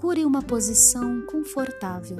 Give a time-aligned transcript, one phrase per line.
[0.00, 2.16] Procure uma posição confortável.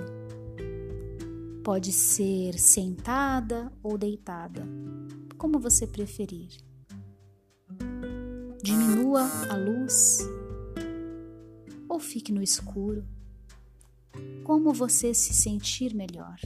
[1.64, 4.68] Pode ser sentada ou deitada,
[5.38, 6.50] como você preferir.
[8.62, 10.18] Diminua a luz
[11.88, 13.02] ou fique no escuro,
[14.44, 16.36] como você se sentir melhor.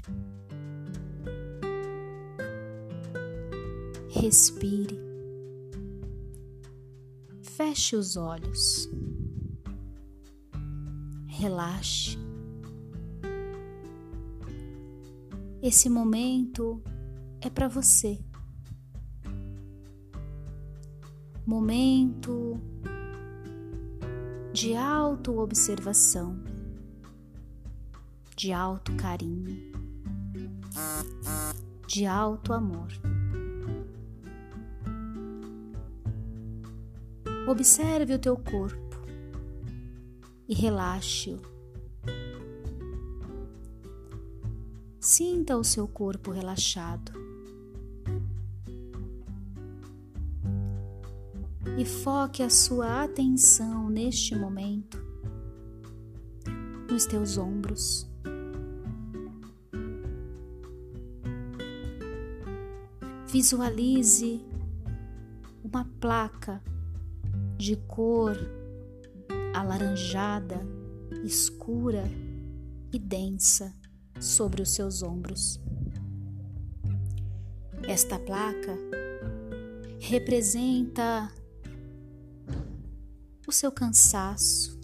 [4.09, 5.01] Respire.
[7.43, 8.89] Feche os olhos.
[11.45, 12.17] Relaxe.
[15.63, 16.83] Esse momento
[17.39, 18.19] é para você.
[21.45, 22.59] Momento
[24.55, 26.43] de auto-observação,
[28.35, 29.71] de alto carinho,
[31.87, 32.89] de alto amor.
[37.47, 38.84] Observe o teu corpo
[40.49, 41.41] e relaxe-o.
[45.01, 47.13] Sinta o seu corpo relaxado.
[51.77, 54.99] E foque a sua atenção neste momento
[56.91, 58.09] nos teus ombros.
[63.27, 64.41] Visualize
[65.65, 66.63] uma placa
[67.59, 68.37] de cor
[69.55, 70.61] alaranjada,
[71.25, 72.05] escura
[72.93, 73.73] e densa
[74.21, 75.61] sobre os seus ombros.
[77.87, 78.77] Esta placa
[80.01, 81.31] representa
[83.47, 84.79] o seu cansaço,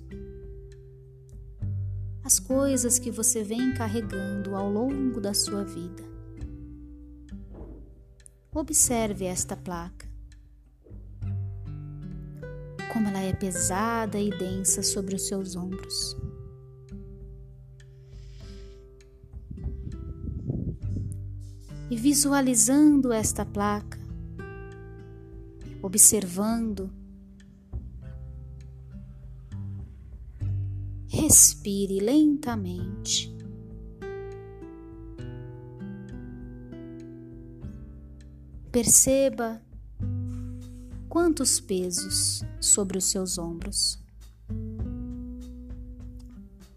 [2.22, 6.08] as coisas que você vem carregando ao longo da sua vida.
[8.52, 10.09] Observe esta placa
[12.92, 16.16] como ela é pesada e densa sobre os seus ombros.
[21.90, 23.98] E visualizando esta placa,
[25.82, 26.90] observando,
[31.08, 33.36] respire lentamente.
[38.70, 39.60] Perceba
[41.10, 44.00] quantos pesos sobre os seus ombros.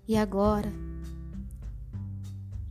[0.07, 0.73] E agora,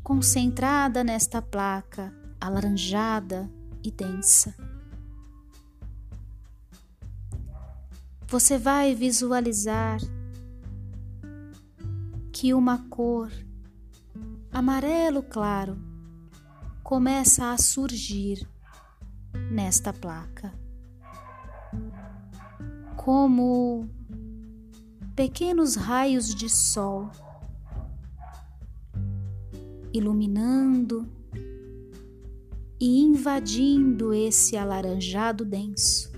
[0.02, 3.48] concentrada nesta placa alaranjada
[3.80, 4.56] e densa,
[8.26, 10.00] você vai visualizar
[12.32, 13.30] que uma cor
[14.50, 15.78] amarelo claro
[16.82, 18.48] começa a surgir
[19.48, 20.60] nesta placa
[23.04, 23.88] como
[25.16, 27.10] pequenos raios de sol
[29.92, 31.08] iluminando
[32.78, 36.12] e invadindo esse alaranjado denso.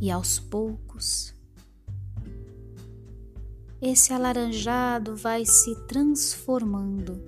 [0.00, 1.32] E aos poucos,
[3.80, 7.22] esse alaranjado vai se transformando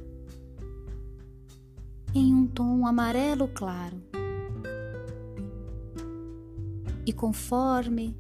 [2.13, 4.08] em um tom amarelo claro
[7.09, 8.15] e conforme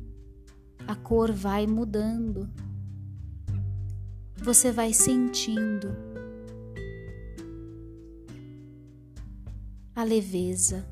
[0.86, 2.48] a cor vai mudando,
[4.34, 5.94] você vai sentindo
[9.94, 10.88] a leveza,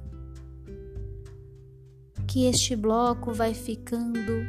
[2.29, 4.45] que este bloco vai ficando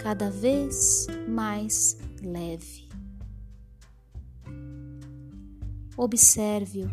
[0.00, 2.88] cada vez mais leve.
[5.96, 6.88] Observe-o.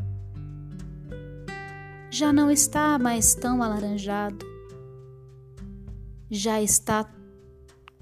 [2.09, 4.48] Já não está mais tão alaranjado
[6.29, 7.09] já está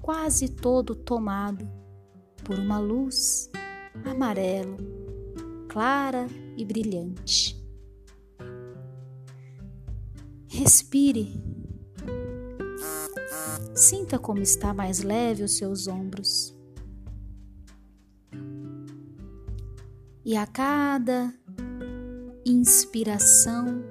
[0.02, 1.68] quase todo tomado
[2.44, 3.50] por uma luz
[4.04, 4.76] amarelo,
[5.68, 7.58] clara e brilhante.
[10.48, 11.40] Respire.
[13.74, 16.56] Sinta como está mais leve os seus ombros.
[20.24, 21.32] E a cada
[22.44, 23.82] inspiração,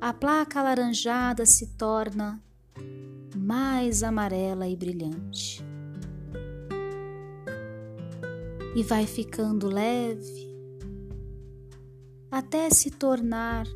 [0.00, 2.42] a placa alaranjada se torna
[3.36, 5.64] mais amarela e brilhante.
[8.74, 10.52] E vai ficando leve
[12.30, 13.66] até se tornar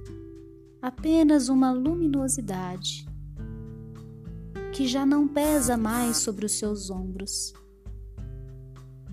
[0.81, 3.07] apenas uma luminosidade
[4.73, 7.53] que já não pesa mais sobre os seus ombros,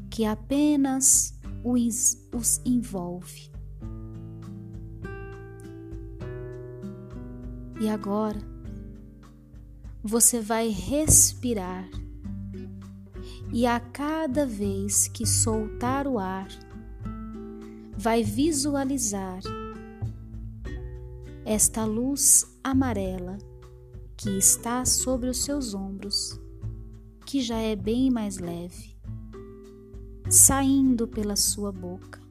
[0.10, 2.18] que apenas os,
[2.66, 3.52] envolve.
[7.80, 8.53] E agora,
[10.04, 11.90] você vai respirar
[13.54, 16.50] e a cada vez que soltar o ar,
[17.98, 19.40] vai visualizar
[21.46, 23.38] esta luz amarela
[24.18, 26.38] que está sobre os seus ombros,
[27.26, 28.98] que já é bem mais leve,
[30.30, 32.22] saindo pela sua boca.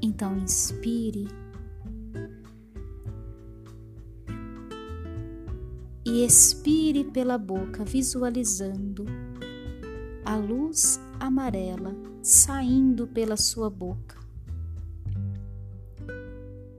[0.00, 1.26] Então inspire
[6.06, 9.04] e expire pela boca, visualizando
[10.24, 11.92] a luz amarela
[12.22, 14.16] saindo pela sua boca.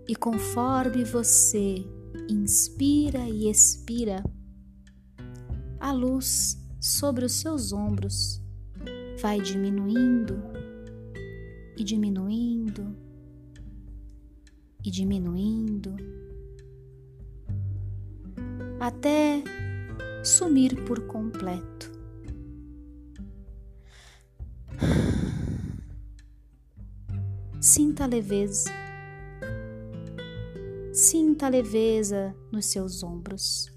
[0.07, 1.85] E conforme você
[2.29, 4.23] inspira e expira,
[5.77, 8.41] a luz sobre os seus ombros
[9.21, 10.41] vai diminuindo
[11.75, 12.95] e diminuindo
[14.85, 15.95] e diminuindo
[18.87, 19.43] até
[20.23, 21.91] sumir por completo.
[27.59, 28.69] Sinta a leveza.
[30.93, 33.71] Sinta a leveza nos seus ombros.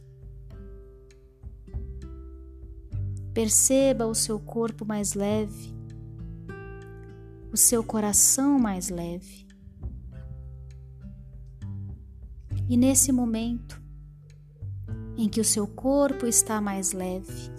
[3.34, 5.74] Perceba o seu corpo mais leve,
[7.52, 9.46] o seu coração mais leve.
[12.68, 13.79] E nesse momento,
[15.20, 17.52] em que o seu corpo está mais leve.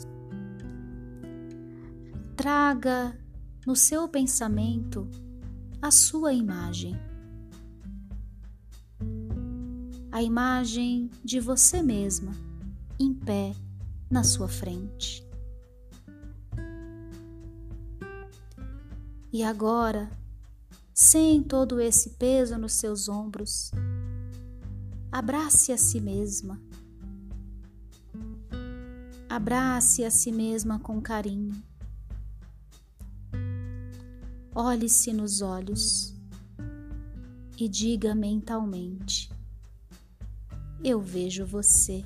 [2.36, 3.16] Traga
[3.68, 5.08] no seu pensamento
[5.80, 7.00] a sua imagem.
[10.12, 12.32] A imagem de você mesma
[13.00, 13.54] em pé
[14.10, 15.24] na sua frente.
[19.32, 20.10] E agora,
[20.96, 23.72] sem todo esse peso nos seus ombros,
[25.12, 26.60] abrace a si mesma
[29.32, 31.54] Abrace a si mesma com carinho.
[34.54, 36.14] Olhe-se nos olhos
[37.58, 39.32] e diga mentalmente:
[40.84, 42.04] Eu vejo você.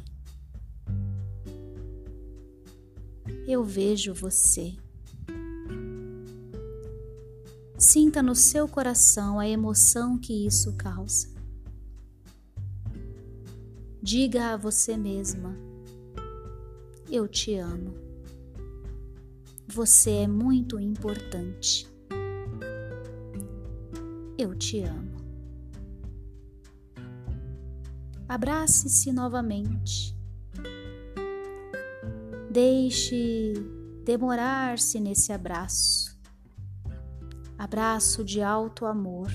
[3.47, 4.77] Eu vejo você.
[7.75, 11.27] Sinta no seu coração a emoção que isso causa.
[13.99, 15.64] Diga a você mesma:
[17.09, 17.93] eu te amo.
[19.67, 21.87] Você é muito importante.
[24.37, 25.15] Eu te amo.
[28.27, 30.15] Abrace-se novamente.
[32.49, 33.53] Deixe
[34.03, 36.17] demorar-se nesse abraço.
[37.57, 39.29] Abraço de alto amor.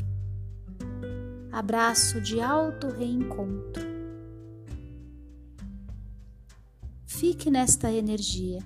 [1.53, 3.90] Abraço de alto reencontro.
[7.13, 8.61] Fique nesta energia.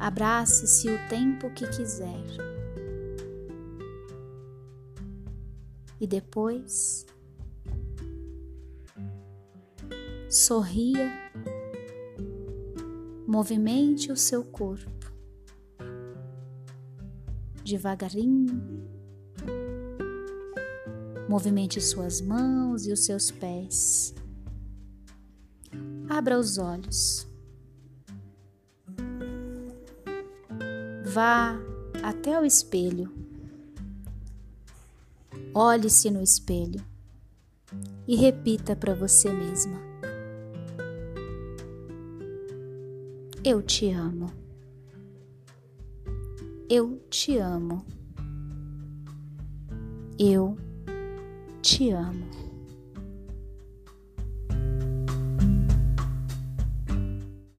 [0.00, 2.24] Abrace-se o tempo que quiser.
[6.00, 7.04] E depois,
[10.30, 11.12] sorria,
[13.26, 14.90] movimente o seu corpo
[17.62, 18.88] devagarinho.
[21.28, 24.14] Movimente suas mãos e os seus pés.
[26.08, 27.26] Abra os olhos.
[31.04, 31.58] Vá
[32.02, 33.12] até o espelho.
[35.54, 36.84] Olhe-se no espelho
[38.06, 39.78] e repita para você mesma:
[43.44, 44.30] Eu te amo.
[46.68, 47.84] Eu te amo.
[50.18, 50.56] Eu
[51.62, 52.37] te amo.